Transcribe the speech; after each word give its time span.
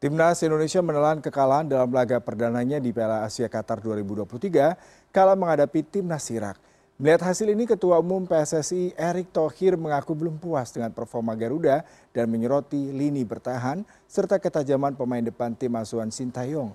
Timnas 0.00 0.40
Indonesia 0.40 0.80
menelan 0.80 1.20
kekalahan 1.20 1.68
dalam 1.68 1.92
laga 1.92 2.24
perdananya 2.24 2.80
di 2.80 2.88
Piala 2.88 3.20
Asia 3.20 3.52
Qatar 3.52 3.84
2023 3.84 5.12
kala 5.12 5.36
menghadapi 5.36 5.84
timnas 5.84 6.24
Irak. 6.32 6.56
Melihat 6.96 7.28
hasil 7.28 7.52
ini, 7.52 7.68
Ketua 7.68 8.00
Umum 8.00 8.24
PSSI 8.24 8.96
Erick 8.96 9.28
Thohir 9.28 9.76
mengaku 9.76 10.16
belum 10.16 10.40
puas 10.40 10.72
dengan 10.72 10.88
performa 10.96 11.36
Garuda 11.36 11.84
dan 12.16 12.32
menyoroti 12.32 12.96
lini 12.96 13.28
bertahan 13.28 13.84
serta 14.08 14.40
ketajaman 14.40 14.96
pemain 14.96 15.20
depan 15.20 15.52
tim 15.52 15.76
asuhan 15.76 16.08
Sintayong. 16.08 16.72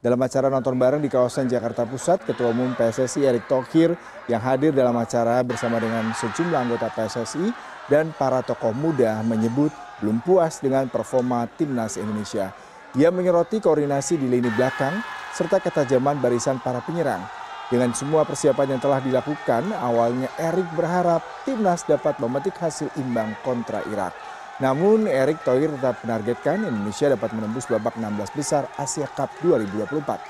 Dalam 0.00 0.16
acara 0.24 0.48
nonton 0.48 0.72
bareng 0.72 1.04
di 1.04 1.12
kawasan 1.12 1.52
Jakarta 1.52 1.84
Pusat, 1.84 2.24
Ketua 2.24 2.56
Umum 2.56 2.72
PSSI 2.72 3.28
Erick 3.28 3.52
Thohir 3.52 3.92
yang 4.32 4.40
hadir 4.40 4.72
dalam 4.72 4.96
acara 4.96 5.44
bersama 5.44 5.76
dengan 5.76 6.08
sejumlah 6.16 6.56
anggota 6.56 6.88
PSSI 6.88 7.52
dan 7.92 8.16
para 8.16 8.40
tokoh 8.40 8.72
muda 8.72 9.20
menyebut 9.20 9.68
belum 10.02 10.18
puas 10.26 10.58
dengan 10.58 10.90
performa 10.90 11.46
timnas 11.54 11.94
Indonesia. 11.94 12.50
Ia 12.98 13.08
menyoroti 13.08 13.62
koordinasi 13.62 14.18
di 14.20 14.26
lini 14.28 14.50
belakang 14.52 15.00
serta 15.32 15.62
ketajaman 15.62 16.20
barisan 16.20 16.60
para 16.60 16.82
penyerang. 16.84 17.24
Dengan 17.72 17.96
semua 17.96 18.28
persiapan 18.28 18.76
yang 18.76 18.84
telah 18.84 19.00
dilakukan, 19.00 19.72
awalnya 19.72 20.28
Erik 20.36 20.68
berharap 20.76 21.24
timnas 21.48 21.88
dapat 21.88 22.20
memetik 22.20 22.52
hasil 22.60 22.92
imbang 23.00 23.32
kontra 23.40 23.80
Irak. 23.88 24.12
Namun 24.60 25.08
Erik 25.08 25.40
Thohir 25.40 25.72
tetap 25.72 26.04
menargetkan 26.04 26.68
Indonesia 26.68 27.08
dapat 27.08 27.32
menembus 27.32 27.64
babak 27.64 27.96
16 27.96 28.36
besar 28.36 28.68
Asia 28.76 29.08
Cup 29.08 29.32
2024. 29.40 30.20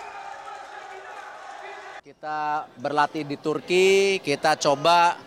Kita 2.06 2.70
berlatih 2.78 3.26
di 3.26 3.34
Turki, 3.34 4.22
kita 4.22 4.54
coba 4.54 5.18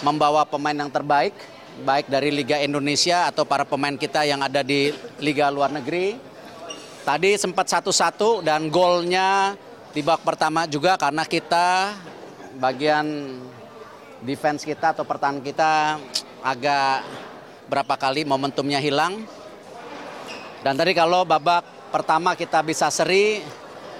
membawa 0.00 0.48
pemain 0.48 0.72
yang 0.72 0.88
terbaik 0.88 1.36
baik 1.82 2.10
dari 2.10 2.34
Liga 2.34 2.58
Indonesia 2.60 3.30
atau 3.30 3.46
para 3.46 3.64
pemain 3.64 3.94
kita 3.94 4.26
yang 4.26 4.42
ada 4.42 4.60
di 4.60 4.92
Liga 5.22 5.48
luar 5.48 5.72
negeri. 5.72 6.18
Tadi 7.00 7.34
sempat 7.40 7.70
satu-satu 7.72 8.44
dan 8.44 8.68
golnya 8.68 9.56
di 9.90 10.04
babak 10.04 10.22
pertama 10.22 10.68
juga 10.68 10.94
karena 11.00 11.24
kita 11.24 11.96
bagian 12.60 13.38
defense 14.20 14.62
kita 14.68 14.92
atau 14.92 15.08
pertahanan 15.08 15.40
kita 15.40 15.96
agak 16.44 17.08
berapa 17.66 17.94
kali 17.96 18.28
momentumnya 18.28 18.78
hilang. 18.78 19.24
Dan 20.60 20.76
tadi 20.76 20.92
kalau 20.92 21.24
babak 21.24 21.64
pertama 21.88 22.36
kita 22.36 22.60
bisa 22.60 22.92
seri, 22.92 23.40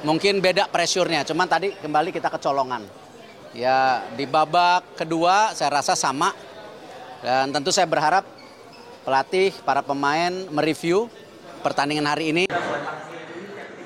mungkin 0.04 0.44
beda 0.44 0.68
pressure-nya. 0.68 1.24
Cuman 1.24 1.48
tadi 1.48 1.72
kembali 1.72 2.12
kita 2.12 2.28
kecolongan. 2.28 2.84
Ya 3.56 4.06
di 4.14 4.28
babak 4.30 4.94
kedua 4.94 5.56
saya 5.56 5.82
rasa 5.82 5.98
sama 5.98 6.30
dan 7.20 7.52
tentu 7.52 7.68
saya 7.72 7.84
berharap 7.84 8.24
pelatih, 9.04 9.52
para 9.64 9.84
pemain 9.84 10.32
mereview 10.52 11.08
pertandingan 11.60 12.08
hari 12.08 12.32
ini. 12.32 12.44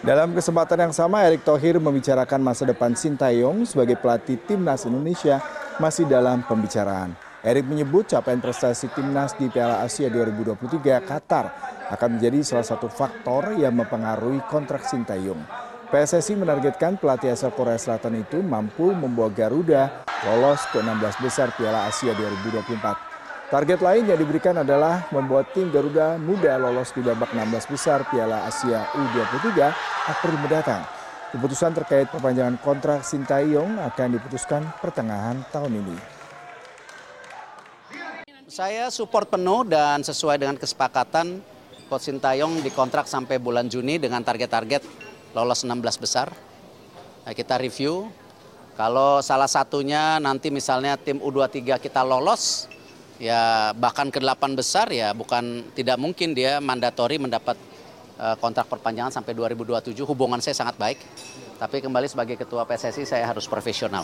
Dalam 0.05 0.37
kesempatan 0.37 0.85
yang 0.85 0.95
sama, 0.95 1.25
Erick 1.25 1.49
Thohir 1.49 1.81
membicarakan 1.81 2.45
masa 2.45 2.69
depan 2.69 2.93
Sintayong 2.93 3.65
sebagai 3.65 3.97
pelatih 3.97 4.37
timnas 4.45 4.85
Indonesia 4.85 5.41
masih 5.81 6.05
dalam 6.05 6.45
pembicaraan. 6.45 7.17
Erick 7.41 7.65
menyebut 7.65 8.09
capaian 8.09 8.41
prestasi 8.41 8.93
timnas 8.93 9.33
di 9.37 9.49
Piala 9.49 9.81
Asia 9.81 10.09
2023 10.09 11.09
Qatar 11.09 11.47
akan 11.93 12.09
menjadi 12.17 12.41
salah 12.45 12.69
satu 12.69 12.89
faktor 12.89 13.57
yang 13.57 13.77
mempengaruhi 13.77 14.45
kontrak 14.49 14.85
Sintayong. 14.85 15.41
PSSI 15.89 16.37
menargetkan 16.37 16.97
pelatih 17.01 17.33
asal 17.33 17.53
Korea 17.53 17.77
Selatan 17.77 18.21
itu 18.21 18.41
mampu 18.41 18.93
membawa 18.93 19.29
Garuda 19.33 20.05
lolos 20.25 20.65
ke 20.73 20.81
16 20.81 21.25
besar 21.25 21.53
Piala 21.57 21.89
Asia 21.89 22.13
2024. 22.17 23.14
Target 23.55 23.87
lain 23.87 24.11
yang 24.11 24.19
diberikan 24.19 24.67
adalah 24.67 25.07
membuat 25.15 25.55
tim 25.55 25.71
Garuda 25.71 26.19
Muda 26.19 26.59
lolos 26.59 26.91
di 26.91 26.99
babak 27.07 27.31
16 27.31 27.71
besar 27.71 28.03
Piala 28.11 28.51
Asia 28.51 28.83
U23 28.99 29.71
April 30.11 30.35
mendatang. 30.43 30.83
Keputusan 31.31 31.71
terkait 31.71 32.11
perpanjangan 32.11 32.59
kontrak 32.59 33.07
Sintayong 33.07 33.79
akan 33.79 34.19
diputuskan 34.19 34.67
pertengahan 34.83 35.39
tahun 35.55 35.71
ini. 35.71 35.97
Saya 38.51 38.91
support 38.91 39.31
penuh 39.31 39.63
dan 39.63 40.03
sesuai 40.03 40.43
dengan 40.43 40.59
kesepakatan 40.59 41.39
Coach 41.87 42.11
Sintayong 42.11 42.59
dikontrak 42.59 43.07
sampai 43.07 43.39
bulan 43.39 43.71
Juni 43.71 44.03
dengan 44.03 44.27
target-target 44.27 44.83
lolos 45.31 45.63
16 45.63 46.03
besar. 46.03 46.27
Nah, 47.23 47.31
kita 47.31 47.63
review. 47.63 48.11
Kalau 48.75 49.23
salah 49.23 49.47
satunya 49.47 50.19
nanti 50.19 50.51
misalnya 50.51 50.99
tim 50.99 51.23
U23 51.23 51.79
kita 51.79 52.03
lolos, 52.03 52.67
ya 53.19 53.71
bahkan 53.77 54.11
ke 54.11 54.19
delapan 54.19 54.59
besar 54.59 54.91
ya 54.91 55.15
bukan 55.15 55.71
tidak 55.75 55.99
mungkin 55.99 56.35
dia 56.35 56.59
mandatori 56.59 57.19
mendapat 57.19 57.55
uh, 58.19 58.37
kontrak 58.39 58.67
perpanjangan 58.67 59.23
sampai 59.23 59.33
2027 59.35 59.95
hubungan 60.03 60.43
saya 60.43 60.55
sangat 60.55 60.75
baik 60.79 60.99
tapi 61.59 61.79
kembali 61.79 62.11
sebagai 62.11 62.35
ketua 62.35 62.67
PSSI 62.67 63.07
saya 63.07 63.25
harus 63.31 63.47
profesional 63.47 64.03